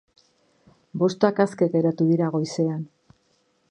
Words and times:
Bostak 1.03 1.43
aske 1.47 1.69
geratu 1.77 2.11
dira 2.11 2.35
goizean. 2.39 2.85